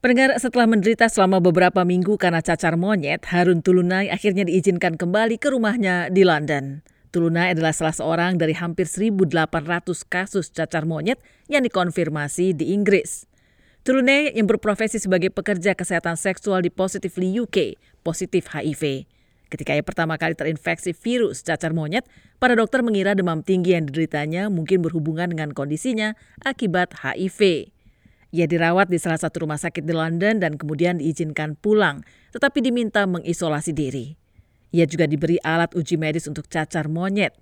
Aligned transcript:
Pendengar 0.00 0.32
setelah 0.40 0.64
menderita 0.64 1.12
selama 1.12 1.44
beberapa 1.44 1.84
minggu 1.84 2.16
karena 2.16 2.40
cacar 2.40 2.80
monyet, 2.80 3.20
Harun 3.28 3.60
Tulunai 3.60 4.08
akhirnya 4.08 4.48
diizinkan 4.48 4.96
kembali 4.96 5.36
ke 5.36 5.52
rumahnya 5.52 6.08
di 6.08 6.24
London. 6.24 6.80
Tulunai 7.12 7.52
adalah 7.52 7.76
salah 7.76 7.92
seorang 7.92 8.40
dari 8.40 8.56
hampir 8.56 8.88
1.800 8.88 9.28
kasus 10.08 10.48
cacar 10.56 10.88
monyet 10.88 11.20
yang 11.52 11.60
dikonfirmasi 11.68 12.56
di 12.56 12.72
Inggris. 12.72 13.28
Tulunai 13.84 14.32
yang 14.32 14.48
berprofesi 14.48 14.96
sebagai 14.96 15.28
pekerja 15.28 15.76
kesehatan 15.76 16.16
seksual 16.16 16.64
di 16.64 16.72
Positively 16.72 17.36
UK, 17.36 17.76
positif 18.00 18.48
HIV. 18.56 19.04
Ketika 19.52 19.76
ia 19.76 19.84
pertama 19.84 20.16
kali 20.16 20.32
terinfeksi 20.32 20.96
virus 20.96 21.44
cacar 21.44 21.76
monyet, 21.76 22.08
para 22.40 22.56
dokter 22.56 22.80
mengira 22.80 23.12
demam 23.12 23.44
tinggi 23.44 23.76
yang 23.76 23.84
dideritanya 23.84 24.48
mungkin 24.48 24.80
berhubungan 24.80 25.28
dengan 25.28 25.52
kondisinya 25.52 26.16
akibat 26.40 26.96
HIV. 27.04 27.68
Ia 28.30 28.46
dirawat 28.46 28.86
di 28.86 28.98
salah 29.02 29.18
satu 29.18 29.42
rumah 29.42 29.58
sakit 29.58 29.82
di 29.82 29.90
London 29.90 30.38
dan 30.38 30.54
kemudian 30.54 31.02
diizinkan 31.02 31.58
pulang, 31.58 32.06
tetapi 32.30 32.62
diminta 32.62 33.02
mengisolasi 33.02 33.74
diri. 33.74 34.14
Ia 34.70 34.86
juga 34.86 35.10
diberi 35.10 35.34
alat 35.42 35.74
uji 35.74 35.98
medis 35.98 36.30
untuk 36.30 36.46
cacar 36.46 36.86
monyet. 36.86 37.34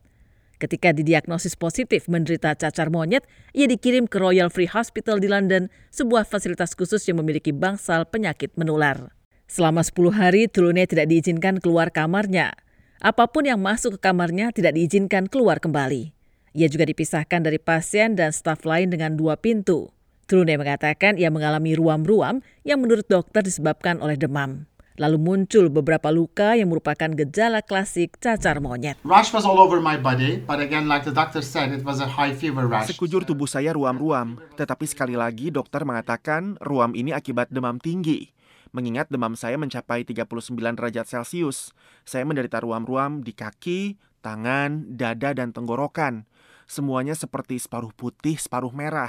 Ketika 0.59 0.91
didiagnosis 0.91 1.55
positif 1.55 2.09
menderita 2.10 2.56
cacar 2.56 2.88
monyet, 2.88 3.23
ia 3.55 3.69
dikirim 3.69 4.09
ke 4.10 4.16
Royal 4.19 4.51
Free 4.51 4.66
Hospital 4.66 5.23
di 5.23 5.29
London, 5.30 5.70
sebuah 5.95 6.27
fasilitas 6.27 6.74
khusus 6.74 7.05
yang 7.07 7.20
memiliki 7.23 7.55
bangsal 7.55 8.09
penyakit 8.09 8.57
menular. 8.59 9.15
Selama 9.46 9.87
10 9.87 10.12
hari, 10.12 10.51
Tulune 10.51 10.88
tidak 10.88 11.07
diizinkan 11.12 11.62
keluar 11.62 11.93
kamarnya. 11.95 12.57
Apa 12.98 13.30
pun 13.30 13.46
yang 13.46 13.62
masuk 13.62 14.01
ke 14.01 14.10
kamarnya 14.10 14.51
tidak 14.51 14.74
diizinkan 14.74 15.30
keluar 15.30 15.62
kembali. 15.62 16.10
Ia 16.59 16.66
juga 16.66 16.88
dipisahkan 16.88 17.46
dari 17.46 17.62
pasien 17.62 18.18
dan 18.18 18.34
staf 18.34 18.66
lain 18.66 18.91
dengan 18.91 19.15
dua 19.15 19.38
pintu. 19.38 19.95
Trune 20.28 20.60
mengatakan 20.60 21.16
ia 21.16 21.32
mengalami 21.32 21.73
ruam-ruam 21.73 22.45
yang 22.60 22.84
menurut 22.84 23.09
dokter 23.09 23.41
disebabkan 23.41 23.96
oleh 24.05 24.20
demam. 24.20 24.68
Lalu 25.01 25.16
muncul 25.16 25.73
beberapa 25.73 26.12
luka 26.12 26.52
yang 26.52 26.68
merupakan 26.68 27.09
gejala 27.09 27.65
klasik 27.65 28.21
cacar 28.21 28.60
monyet. 28.60 29.01
Rash 29.09 29.32
was 29.32 29.49
all 29.49 29.56
over 29.56 29.80
my 29.80 29.96
body, 29.96 30.37
but 30.45 30.60
again, 30.60 30.84
like 30.84 31.09
the 31.09 31.15
doctor 31.15 31.40
said, 31.40 31.73
it 31.73 31.80
was 31.80 32.04
a 32.04 32.09
high 32.10 32.37
fever 32.37 32.68
rash. 32.68 32.93
Sekujur 32.93 33.24
tubuh 33.24 33.49
saya 33.49 33.73
ruam-ruam, 33.73 34.37
tetapi 34.60 34.84
sekali 34.84 35.16
lagi 35.16 35.49
dokter 35.49 35.88
mengatakan 35.88 36.60
ruam 36.60 36.93
ini 36.93 37.16
akibat 37.16 37.49
demam 37.49 37.80
tinggi. 37.80 38.29
Mengingat 38.76 39.09
demam 39.09 39.32
saya 39.32 39.56
mencapai 39.56 40.04
39 40.04 40.52
derajat 40.76 41.09
Celcius, 41.09 41.73
saya 42.04 42.29
menderita 42.29 42.60
ruam-ruam 42.60 43.24
di 43.24 43.32
kaki, 43.32 43.96
tangan, 44.21 44.93
dada, 44.93 45.32
dan 45.32 45.56
tenggorokan. 45.56 46.29
Semuanya 46.68 47.16
seperti 47.16 47.56
separuh 47.56 47.96
putih, 47.96 48.37
separuh 48.37 48.76
merah. 48.76 49.09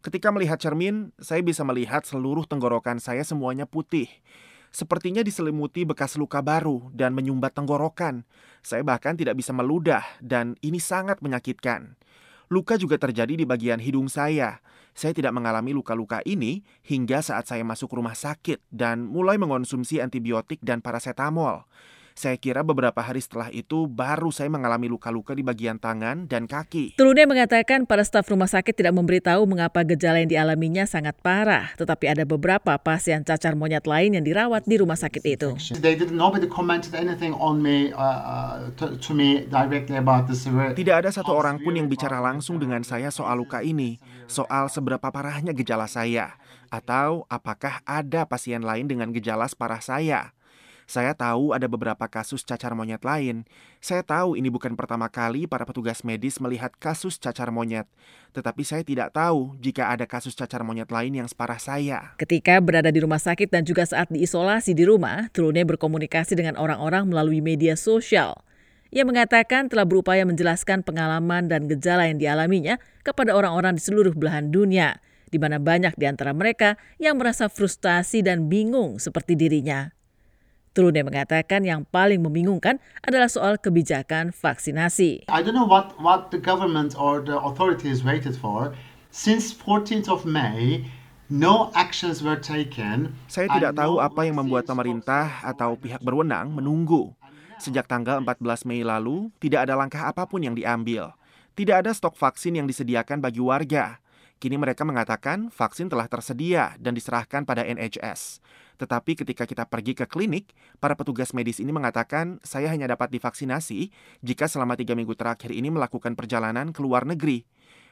Ketika 0.00 0.32
melihat 0.32 0.56
cermin, 0.56 1.12
saya 1.20 1.44
bisa 1.44 1.60
melihat 1.60 2.00
seluruh 2.08 2.48
tenggorokan 2.48 2.96
saya 2.96 3.20
semuanya 3.20 3.68
putih. 3.68 4.08
Sepertinya 4.72 5.20
diselimuti 5.20 5.84
bekas 5.84 6.16
luka 6.16 6.40
baru 6.40 6.88
dan 6.96 7.12
menyumbat 7.12 7.52
tenggorokan. 7.52 8.24
Saya 8.64 8.80
bahkan 8.80 9.12
tidak 9.12 9.36
bisa 9.36 9.52
meludah 9.52 10.00
dan 10.24 10.56
ini 10.64 10.80
sangat 10.80 11.20
menyakitkan. 11.20 12.00
Luka 12.48 12.80
juga 12.80 12.96
terjadi 12.96 13.36
di 13.36 13.44
bagian 13.44 13.76
hidung 13.76 14.08
saya. 14.08 14.64
Saya 14.96 15.12
tidak 15.12 15.36
mengalami 15.36 15.76
luka-luka 15.76 16.24
ini 16.24 16.64
hingga 16.80 17.20
saat 17.20 17.44
saya 17.44 17.60
masuk 17.60 17.92
rumah 17.92 18.16
sakit 18.16 18.72
dan 18.72 19.04
mulai 19.04 19.36
mengonsumsi 19.36 20.00
antibiotik 20.00 20.64
dan 20.64 20.80
paracetamol. 20.80 21.68
Saya 22.18 22.36
kira 22.36 22.60
beberapa 22.66 22.98
hari 23.00 23.22
setelah 23.22 23.48
itu 23.54 23.86
baru 23.86 24.28
saya 24.34 24.50
mengalami 24.50 24.90
luka-luka 24.90 25.32
di 25.32 25.46
bagian 25.46 25.78
tangan 25.78 26.26
dan 26.26 26.44
kaki. 26.50 26.98
Trude 26.98 27.22
mengatakan 27.24 27.86
para 27.86 28.02
staf 28.02 28.26
rumah 28.28 28.50
sakit 28.50 28.74
tidak 28.74 28.94
memberitahu 28.96 29.46
mengapa 29.46 29.86
gejala 29.86 30.20
yang 30.20 30.30
dialaminya 30.30 30.84
sangat 30.84 31.16
parah, 31.22 31.72
tetapi 31.78 32.10
ada 32.10 32.24
beberapa 32.26 32.74
pasien 32.82 33.22
cacar 33.22 33.54
monyet 33.54 33.86
lain 33.86 34.18
yang 34.18 34.24
dirawat 34.26 34.66
di 34.66 34.76
rumah 34.76 34.98
sakit 34.98 35.22
itu. 35.22 35.50
Tidak 40.74 40.96
ada 40.96 41.10
satu 41.14 41.32
orang 41.32 41.56
pun 41.62 41.72
yang 41.78 41.86
bicara 41.86 42.18
langsung 42.18 42.58
dengan 42.58 42.82
saya 42.82 43.08
soal 43.14 43.38
luka 43.38 43.62
ini, 43.62 43.96
soal 44.26 44.68
seberapa 44.68 45.08
parahnya 45.08 45.54
gejala 45.54 45.86
saya, 45.86 46.34
atau 46.68 47.24
apakah 47.30 47.82
ada 47.86 48.26
pasien 48.26 48.62
lain 48.62 48.90
dengan 48.90 49.10
gejala 49.14 49.46
separah 49.46 49.80
saya. 49.80 50.34
Saya 50.90 51.14
tahu 51.14 51.54
ada 51.54 51.70
beberapa 51.70 52.02
kasus 52.10 52.42
cacar 52.42 52.74
monyet 52.74 53.06
lain. 53.06 53.46
Saya 53.78 54.02
tahu 54.02 54.34
ini 54.34 54.50
bukan 54.50 54.74
pertama 54.74 55.06
kali 55.06 55.46
para 55.46 55.62
petugas 55.62 56.02
medis 56.02 56.42
melihat 56.42 56.74
kasus 56.82 57.14
cacar 57.14 57.54
monyet. 57.54 57.86
Tetapi 58.34 58.66
saya 58.66 58.82
tidak 58.82 59.14
tahu 59.14 59.54
jika 59.62 59.86
ada 59.86 60.02
kasus 60.02 60.34
cacar 60.34 60.66
monyet 60.66 60.90
lain 60.90 61.22
yang 61.22 61.30
separah 61.30 61.62
saya. 61.62 62.18
Ketika 62.18 62.58
berada 62.58 62.90
di 62.90 62.98
rumah 62.98 63.22
sakit 63.22 63.54
dan 63.54 63.62
juga 63.62 63.86
saat 63.86 64.10
diisolasi 64.10 64.74
di 64.74 64.82
rumah, 64.82 65.30
Trune 65.30 65.62
berkomunikasi 65.62 66.34
dengan 66.34 66.58
orang-orang 66.58 67.06
melalui 67.06 67.38
media 67.38 67.78
sosial. 67.78 68.42
Ia 68.90 69.06
mengatakan 69.06 69.70
telah 69.70 69.86
berupaya 69.86 70.26
menjelaskan 70.26 70.82
pengalaman 70.82 71.46
dan 71.46 71.70
gejala 71.70 72.10
yang 72.10 72.18
dialaminya 72.18 72.82
kepada 73.06 73.38
orang-orang 73.38 73.78
di 73.78 73.82
seluruh 73.86 74.18
belahan 74.18 74.50
dunia, 74.50 74.98
di 75.30 75.38
mana 75.38 75.62
banyak 75.62 75.94
di 75.94 76.10
antara 76.10 76.34
mereka 76.34 76.74
yang 76.98 77.14
merasa 77.14 77.46
frustasi 77.46 78.26
dan 78.26 78.50
bingung 78.50 78.98
seperti 78.98 79.38
dirinya. 79.38 79.94
Trude 80.70 81.02
mengatakan 81.02 81.66
yang 81.66 81.82
paling 81.82 82.22
membingungkan 82.22 82.78
adalah 83.02 83.26
soal 83.26 83.58
kebijakan 83.58 84.30
vaksinasi. 84.30 85.26
I 85.26 85.42
don't 85.42 85.58
know 85.58 85.66
what 85.66 85.98
what 85.98 86.30
the 86.30 86.38
government 86.38 86.94
or 86.94 87.18
the 87.18 87.42
authorities 87.42 88.06
waited 88.06 88.38
for. 88.38 88.70
Since 89.10 89.50
14th 89.50 90.06
of 90.06 90.22
May, 90.22 90.86
no 91.26 91.74
actions 91.74 92.22
were 92.22 92.38
taken. 92.38 93.18
Saya 93.26 93.50
tidak 93.50 93.82
tahu 93.82 93.98
apa 93.98 94.22
yang 94.22 94.38
membuat 94.38 94.70
pemerintah 94.70 95.42
atau 95.42 95.74
pihak 95.74 95.98
berwenang 96.06 96.54
menunggu. 96.54 97.18
Sejak 97.58 97.90
tanggal 97.90 98.22
14 98.22 98.62
Mei 98.62 98.86
lalu, 98.86 99.26
tidak 99.42 99.66
ada 99.66 99.74
langkah 99.74 100.06
apa 100.06 100.22
pun 100.30 100.38
yang 100.38 100.54
diambil. 100.54 101.18
Tidak 101.58 101.82
ada 101.82 101.90
stok 101.90 102.14
vaksin 102.14 102.62
yang 102.62 102.70
disediakan 102.70 103.18
bagi 103.18 103.42
warga. 103.42 103.98
Kini 104.40 104.56
mereka 104.56 104.88
mengatakan 104.88 105.52
vaksin 105.52 105.92
telah 105.92 106.08
tersedia 106.08 106.72
dan 106.80 106.96
diserahkan 106.96 107.44
pada 107.44 107.60
NHS. 107.60 108.40
Tetapi 108.80 109.20
ketika 109.20 109.44
kita 109.44 109.68
pergi 109.68 109.92
ke 109.92 110.08
klinik, 110.08 110.56
para 110.80 110.96
petugas 110.96 111.36
medis 111.36 111.60
ini 111.60 111.68
mengatakan 111.76 112.40
saya 112.40 112.72
hanya 112.72 112.88
dapat 112.88 113.12
divaksinasi 113.12 113.92
jika 114.24 114.48
selama 114.48 114.80
tiga 114.80 114.96
minggu 114.96 115.12
terakhir 115.12 115.52
ini 115.52 115.68
melakukan 115.68 116.16
perjalanan 116.16 116.72
ke 116.72 116.80
luar 116.80 117.04
negeri. 117.04 117.44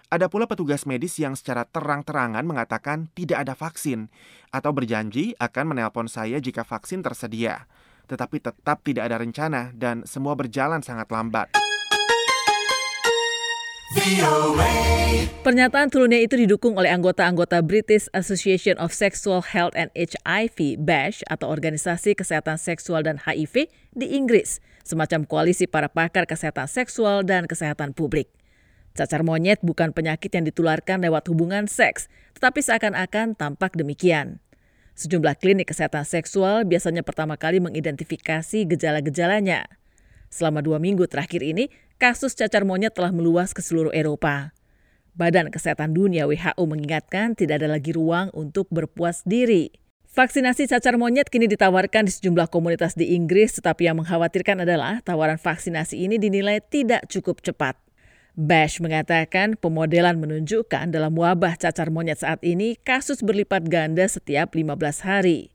Ada 0.09 0.33
pula 0.33 0.49
petugas 0.49 0.89
medis 0.89 1.21
yang 1.21 1.37
secara 1.37 1.69
terang-terangan 1.69 2.41
mengatakan 2.49 3.13
tidak 3.13 3.45
ada 3.45 3.53
vaksin 3.53 4.09
atau 4.49 4.73
berjanji 4.73 5.37
akan 5.37 5.77
menelpon 5.77 6.09
saya 6.09 6.41
jika 6.41 6.65
vaksin 6.65 7.05
tersedia. 7.05 7.69
Tetapi 8.09 8.41
tetap 8.41 8.81
tidak 8.89 9.05
ada 9.05 9.21
rencana 9.21 9.69
dan 9.77 10.09
semua 10.09 10.33
berjalan 10.33 10.81
sangat 10.81 11.13
lambat. 11.13 11.68
Pernyataan 15.41 15.89
turunnya 15.89 16.21
itu 16.21 16.37
didukung 16.37 16.77
oleh 16.77 16.93
anggota-anggota 16.93 17.65
British 17.65 18.05
Association 18.13 18.77
of 18.77 18.93
Sexual 18.93 19.41
Health 19.41 19.73
and 19.73 19.89
HIV 19.97 20.77
BASH 20.77 21.25
atau 21.25 21.49
Organisasi 21.49 22.13
Kesehatan 22.13 22.61
Seksual 22.61 23.09
dan 23.09 23.17
HIV 23.17 23.73
di 23.97 24.13
Inggris, 24.13 24.61
semacam 24.85 25.25
koalisi 25.25 25.65
para 25.65 25.89
pakar 25.89 26.29
kesehatan 26.29 26.69
seksual 26.69 27.25
dan 27.25 27.49
kesehatan 27.49 27.97
publik. 27.97 28.29
Cacar 28.93 29.25
monyet 29.25 29.65
bukan 29.65 29.97
penyakit 29.97 30.37
yang 30.37 30.45
ditularkan 30.45 31.01
lewat 31.01 31.25
hubungan 31.33 31.65
seks, 31.65 32.13
tetapi 32.37 32.61
seakan-akan 32.61 33.41
tampak 33.41 33.73
demikian. 33.73 34.37
Sejumlah 35.01 35.41
klinik 35.41 35.73
kesehatan 35.73 36.05
seksual 36.05 36.69
biasanya 36.69 37.01
pertama 37.01 37.41
kali 37.41 37.57
mengidentifikasi 37.65 38.69
gejala-gejalanya. 38.69 39.65
Selama 40.29 40.61
dua 40.61 40.77
minggu 40.77 41.09
terakhir 41.09 41.41
ini, 41.41 41.73
kasus 41.99 42.39
cacar 42.39 42.63
monyet 42.63 42.95
telah 42.95 43.11
meluas 43.11 43.51
ke 43.51 43.59
seluruh 43.59 43.91
Eropa. 43.91 44.55
Badan 45.19 45.51
Kesehatan 45.51 45.99
Dunia 45.99 46.31
WHO 46.31 46.63
mengingatkan 46.63 47.35
tidak 47.35 47.59
ada 47.59 47.75
lagi 47.75 47.91
ruang 47.91 48.31
untuk 48.39 48.71
berpuas 48.71 49.27
diri. 49.27 49.75
Vaksinasi 50.15 50.71
cacar 50.71 50.95
monyet 50.95 51.27
kini 51.27 51.51
ditawarkan 51.51 52.07
di 52.07 52.15
sejumlah 52.15 52.47
komunitas 52.55 52.95
di 52.95 53.19
Inggris, 53.19 53.59
tetapi 53.59 53.91
yang 53.91 53.99
mengkhawatirkan 53.99 54.63
adalah 54.63 55.03
tawaran 55.03 55.43
vaksinasi 55.43 55.99
ini 55.99 56.23
dinilai 56.23 56.63
tidak 56.63 57.11
cukup 57.11 57.43
cepat. 57.43 57.75
Bash 58.39 58.79
mengatakan 58.79 59.59
pemodelan 59.59 60.23
menunjukkan 60.23 60.95
dalam 60.95 61.19
wabah 61.19 61.59
cacar 61.59 61.91
monyet 61.91 62.23
saat 62.23 62.39
ini 62.47 62.79
kasus 62.87 63.27
berlipat 63.27 63.67
ganda 63.67 64.07
setiap 64.07 64.55
15 64.55 65.03
hari. 65.03 65.51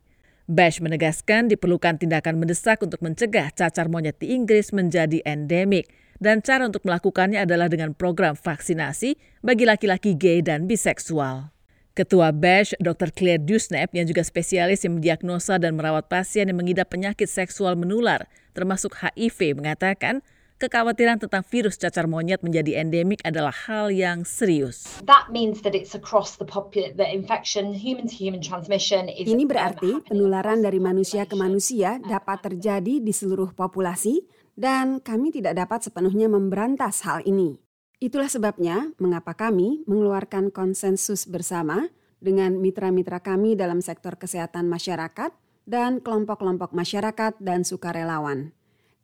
Bash 0.51 0.84
menegaskan 0.84 1.48
diperlukan 1.48 2.04
tindakan 2.04 2.36
mendesak 2.36 2.84
untuk 2.84 3.00
mencegah 3.00 3.48
cacar 3.56 3.88
monyet 3.88 4.19
di 4.19 4.36
Inggris 4.36 4.75
menjadi 4.75 5.24
endemik 5.24 5.88
dan 6.24 6.40
cara 6.40 6.64
untuk 6.72 6.88
melakukannya 6.88 7.44
adalah 7.44 7.68
dengan 7.68 7.92
program 7.92 8.40
vaksinasi 8.40 9.20
bagi 9.44 9.68
laki-laki 9.68 10.16
gay 10.16 10.40
dan 10.40 10.72
biseksual. 10.72 11.52
Ketua 11.94 12.34
BASH, 12.34 12.80
Dr. 12.81 13.14
Claire 13.14 13.44
Dusnap, 13.44 13.94
yang 13.94 14.10
juga 14.10 14.25
spesialis 14.25 14.81
yang 14.81 14.98
mendiagnosa 14.98 15.62
dan 15.62 15.78
merawat 15.78 16.10
pasien 16.10 16.50
yang 16.50 16.58
mengidap 16.58 16.90
penyakit 16.90 17.30
seksual 17.30 17.78
menular, 17.78 18.25
termasuk 18.58 18.98
HIV, 18.98 19.62
mengatakan 19.62 20.25
kekhawatiran 20.58 21.22
tentang 21.22 21.46
virus 21.46 21.78
cacar 21.78 22.10
monyet 22.10 22.42
menjadi 22.42 22.81
endemik 22.81 23.22
adalah 23.22 23.54
hal 23.54 23.94
yang 23.94 24.25
serius. 24.25 25.04
That 25.06 25.30
means 25.30 25.62
that 25.62 25.78
it's 25.78 25.94
across 25.94 26.40
the 26.40 26.48
popul- 26.50 26.96
the 26.98 27.06
infection, 27.06 27.78
human 27.78 28.10
to 28.10 28.16
human 28.16 28.42
transmission 28.42 29.06
is 29.12 29.30
Ini 29.30 29.46
berarti 29.46 30.02
penularan 30.08 30.66
dari 30.66 30.81
manusia 30.81 31.30
ke 31.30 31.38
manusia 31.38 32.02
dapat 32.02 32.42
terjadi 32.48 33.04
di 33.04 33.14
seluruh 33.14 33.54
populasi 33.54 34.24
dan 34.53 35.01
kami 35.01 35.33
tidak 35.33 35.57
dapat 35.57 35.85
sepenuhnya 35.85 36.29
memberantas 36.29 37.01
hal 37.05 37.25
ini. 37.25 37.57
Itulah 38.03 38.27
sebabnya 38.27 38.91
mengapa 39.00 39.31
kami 39.33 39.88
mengeluarkan 39.88 40.51
konsensus 40.51 41.23
bersama 41.23 41.88
dengan 42.19 42.59
mitra-mitra 42.59 43.23
kami 43.23 43.55
dalam 43.55 43.79
sektor 43.79 44.19
kesehatan 44.19 44.67
masyarakat 44.67 45.31
dan 45.63 46.03
kelompok-kelompok 46.03 46.75
masyarakat 46.75 47.39
dan 47.39 47.63
sukarelawan. 47.63 48.51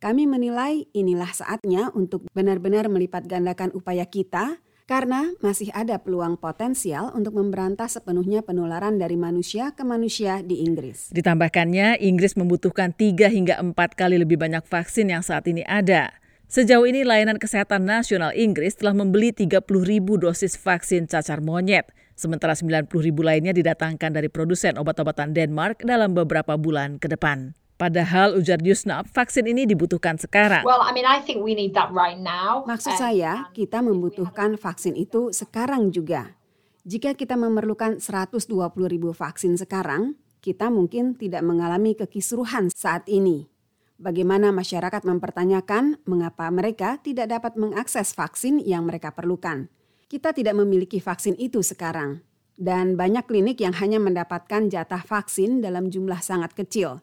Kami 0.00 0.24
menilai 0.24 0.88
inilah 0.96 1.28
saatnya 1.28 1.92
untuk 1.92 2.24
benar-benar 2.32 2.88
melipat 2.88 3.28
gandakan 3.28 3.68
upaya 3.76 4.08
kita 4.08 4.56
karena 4.90 5.30
masih 5.38 5.70
ada 5.70 6.02
peluang 6.02 6.34
potensial 6.34 7.14
untuk 7.14 7.38
memberantas 7.38 7.94
sepenuhnya 7.94 8.42
penularan 8.42 8.98
dari 8.98 9.14
manusia 9.14 9.70
ke 9.70 9.86
manusia 9.86 10.42
di 10.42 10.66
Inggris. 10.66 11.14
Ditambahkannya, 11.14 12.02
Inggris 12.02 12.34
membutuhkan 12.34 12.90
3 12.90 13.30
hingga 13.30 13.62
4 13.62 13.70
kali 13.94 14.18
lebih 14.18 14.34
banyak 14.34 14.66
vaksin 14.66 15.14
yang 15.14 15.22
saat 15.22 15.46
ini 15.46 15.62
ada. 15.62 16.10
Sejauh 16.50 16.82
ini 16.90 17.06
layanan 17.06 17.38
kesehatan 17.38 17.86
nasional 17.86 18.34
Inggris 18.34 18.74
telah 18.74 18.90
membeli 18.90 19.30
30 19.30 19.62
ribu 19.86 20.18
dosis 20.18 20.58
vaksin 20.58 21.06
cacar 21.06 21.38
monyet, 21.38 21.86
sementara 22.18 22.58
90 22.58 22.90
ribu 22.98 23.22
lainnya 23.22 23.54
didatangkan 23.54 24.10
dari 24.10 24.26
produsen 24.26 24.74
obat-obatan 24.74 25.30
Denmark 25.30 25.86
dalam 25.86 26.18
beberapa 26.18 26.58
bulan 26.58 26.98
ke 26.98 27.06
depan. 27.06 27.54
Padahal 27.80 28.36
ujar 28.36 28.60
Yusnap, 28.60 29.08
vaksin 29.08 29.48
ini 29.48 29.64
dibutuhkan 29.64 30.20
sekarang. 30.20 30.68
Well, 30.68 30.84
I 30.84 30.92
mean, 30.92 31.08
I 31.08 31.24
think 31.24 31.40
we 31.40 31.56
need 31.56 31.72
that 31.72 31.88
right 31.96 32.20
now. 32.20 32.68
Maksud 32.68 32.92
saya, 33.00 33.48
kita 33.56 33.80
membutuhkan 33.80 34.60
vaksin 34.60 34.92
itu 35.00 35.32
sekarang 35.32 35.88
juga. 35.88 36.36
Jika 36.84 37.16
kita 37.16 37.40
memerlukan 37.40 37.96
120 37.96 38.52
ribu 38.84 39.16
vaksin 39.16 39.56
sekarang, 39.56 40.20
kita 40.44 40.68
mungkin 40.68 41.16
tidak 41.16 41.40
mengalami 41.40 41.96
kekisruhan 41.96 42.68
saat 42.68 43.08
ini. 43.08 43.48
Bagaimana 43.96 44.52
masyarakat 44.52 45.00
mempertanyakan 45.00 46.04
mengapa 46.04 46.52
mereka 46.52 47.00
tidak 47.00 47.32
dapat 47.32 47.56
mengakses 47.56 48.12
vaksin 48.12 48.60
yang 48.60 48.84
mereka 48.84 49.16
perlukan. 49.16 49.72
Kita 50.04 50.36
tidak 50.36 50.52
memiliki 50.52 51.00
vaksin 51.00 51.32
itu 51.40 51.64
sekarang. 51.64 52.20
Dan 52.60 53.00
banyak 53.00 53.24
klinik 53.24 53.56
yang 53.64 53.72
hanya 53.80 53.96
mendapatkan 53.96 54.68
jatah 54.68 55.00
vaksin 55.00 55.64
dalam 55.64 55.88
jumlah 55.88 56.20
sangat 56.20 56.52
kecil. 56.52 57.00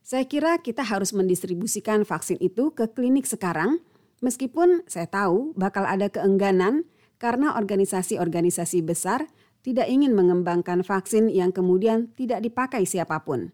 Saya 0.00 0.26
kira 0.26 0.58
kita 0.58 0.82
harus 0.82 1.14
mendistribusikan 1.14 2.02
vaksin 2.02 2.40
itu 2.40 2.72
ke 2.72 2.90
klinik 2.90 3.28
sekarang, 3.28 3.78
meskipun 4.24 4.82
saya 4.90 5.06
tahu 5.06 5.52
bakal 5.54 5.86
ada 5.86 6.08
keengganan 6.08 6.88
karena 7.20 7.54
organisasi-organisasi 7.54 8.80
besar 8.82 9.28
tidak 9.60 9.92
ingin 9.92 10.16
mengembangkan 10.16 10.80
vaksin 10.80 11.28
yang 11.28 11.52
kemudian 11.52 12.08
tidak 12.16 12.40
dipakai 12.40 12.88
siapa 12.88 13.20
pun. 13.22 13.52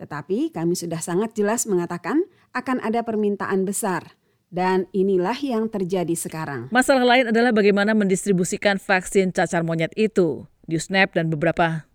Tetapi 0.00 0.50
kami 0.50 0.74
sudah 0.74 0.98
sangat 0.98 1.36
jelas 1.36 1.68
mengatakan 1.68 2.24
akan 2.56 2.82
ada 2.82 3.04
permintaan 3.04 3.62
besar. 3.68 4.16
Dan 4.52 4.84
inilah 4.92 5.36
yang 5.40 5.72
terjadi 5.72 6.12
sekarang. 6.12 6.68
Masalah 6.68 7.08
lain 7.08 7.32
adalah 7.32 7.56
bagaimana 7.56 7.96
mendistribusikan 7.96 8.76
vaksin 8.76 9.32
cacar 9.32 9.64
monyet 9.64 9.96
itu. 9.96 10.44
Diusnap 10.68 11.16
dan 11.16 11.32
beberapa 11.32 11.88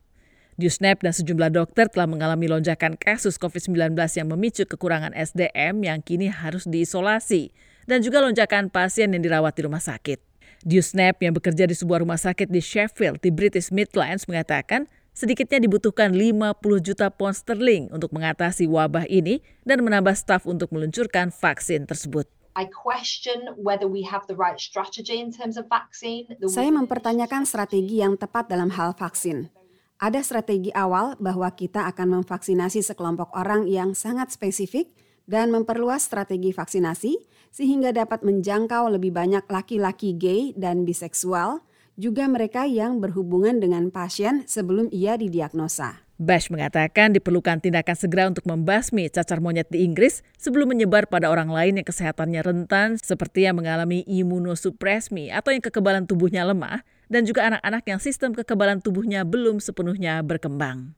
Diusnap 0.58 1.06
dan 1.06 1.14
sejumlah 1.14 1.54
dokter 1.54 1.86
telah 1.86 2.10
mengalami 2.10 2.50
lonjakan 2.50 2.98
kasus 2.98 3.38
COVID-19 3.38 3.94
yang 3.94 4.26
memicu 4.34 4.66
kekurangan 4.66 5.14
SDM 5.14 5.86
yang 5.86 6.02
kini 6.02 6.34
harus 6.34 6.66
diisolasi 6.66 7.54
dan 7.86 8.02
juga 8.02 8.26
lonjakan 8.26 8.74
pasien 8.74 9.14
yang 9.14 9.22
dirawat 9.22 9.54
di 9.54 9.70
rumah 9.70 9.78
sakit. 9.78 10.18
Diusnap 10.66 11.22
yang 11.22 11.38
bekerja 11.38 11.70
di 11.70 11.78
sebuah 11.78 12.02
rumah 12.02 12.18
sakit 12.18 12.50
di 12.50 12.58
Sheffield 12.58 13.22
di 13.22 13.30
British 13.30 13.70
Midlands 13.70 14.26
mengatakan 14.26 14.90
sedikitnya 15.14 15.62
dibutuhkan 15.62 16.10
50 16.10 16.58
juta 16.82 17.14
pound 17.14 17.38
sterling 17.38 17.94
untuk 17.94 18.10
mengatasi 18.10 18.66
wabah 18.66 19.06
ini 19.14 19.46
dan 19.62 19.86
menambah 19.86 20.18
staf 20.18 20.50
untuk 20.50 20.74
meluncurkan 20.74 21.30
vaksin 21.30 21.86
tersebut. 21.86 22.26
I 22.58 22.66
question 22.66 23.54
whether 23.62 23.86
we 23.86 24.02
have 24.10 24.26
the 24.26 24.34
right 24.34 24.58
strategy 24.58 25.22
in 25.22 25.30
terms 25.30 25.62
of 25.62 25.70
vaccine. 25.70 26.26
The 26.42 26.50
Saya 26.50 26.74
mempertanyakan 26.74 27.46
strategi 27.46 28.02
yang 28.02 28.18
tepat 28.18 28.50
dalam 28.50 28.74
hal 28.74 28.98
vaksin. 28.98 29.54
Ada 29.98 30.22
strategi 30.22 30.70
awal 30.78 31.18
bahwa 31.18 31.50
kita 31.58 31.90
akan 31.90 32.22
memvaksinasi 32.22 32.86
sekelompok 32.86 33.34
orang 33.34 33.66
yang 33.66 33.98
sangat 33.98 34.30
spesifik 34.30 34.94
dan 35.26 35.50
memperluas 35.50 36.06
strategi 36.06 36.54
vaksinasi 36.54 37.18
sehingga 37.50 37.90
dapat 37.90 38.22
menjangkau 38.22 38.94
lebih 38.94 39.10
banyak 39.10 39.50
laki-laki 39.50 40.14
gay 40.14 40.54
dan 40.54 40.86
biseksual, 40.86 41.66
juga 41.98 42.30
mereka 42.30 42.70
yang 42.70 43.02
berhubungan 43.02 43.58
dengan 43.58 43.90
pasien 43.90 44.46
sebelum 44.46 44.86
ia 44.94 45.18
didiagnosa. 45.18 46.06
Bash 46.22 46.54
mengatakan 46.54 47.18
diperlukan 47.18 47.58
tindakan 47.58 47.98
segera 47.98 48.30
untuk 48.30 48.46
membasmi 48.46 49.10
cacar 49.10 49.42
monyet 49.42 49.70
di 49.74 49.82
Inggris 49.82 50.22
sebelum 50.38 50.78
menyebar 50.78 51.10
pada 51.10 51.30
orang 51.30 51.50
lain 51.50 51.82
yang 51.82 51.86
kesehatannya 51.90 52.42
rentan 52.46 53.02
seperti 53.02 53.50
yang 53.50 53.58
mengalami 53.58 54.06
imunosupresmi 54.06 55.34
atau 55.34 55.54
yang 55.54 55.62
kekebalan 55.66 56.06
tubuhnya 56.06 56.46
lemah 56.46 56.86
dan 57.08 57.24
juga 57.24 57.48
anak-anak 57.52 57.84
yang 57.88 58.00
sistem 58.00 58.32
kekebalan 58.36 58.80
tubuhnya 58.84 59.24
belum 59.24 59.64
sepenuhnya 59.64 60.20
berkembang. 60.24 60.96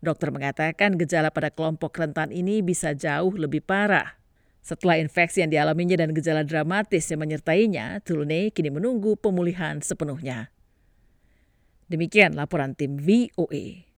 Dokter 0.00 0.32
mengatakan 0.32 0.96
gejala 0.96 1.28
pada 1.28 1.52
kelompok 1.52 1.92
rentan 2.00 2.32
ini 2.32 2.64
bisa 2.64 2.96
jauh 2.96 3.36
lebih 3.36 3.60
parah. 3.60 4.16
Setelah 4.60 5.00
infeksi 5.00 5.44
yang 5.44 5.52
dialaminya 5.52 6.00
dan 6.00 6.12
gejala 6.16 6.44
dramatis 6.44 7.08
yang 7.08 7.20
menyertainya, 7.20 8.00
Tulune 8.04 8.52
kini 8.52 8.72
menunggu 8.72 9.16
pemulihan 9.16 9.80
sepenuhnya. 9.80 10.52
Demikian 11.88 12.36
laporan 12.36 12.72
tim 12.76 12.96
VOA. 12.96 13.90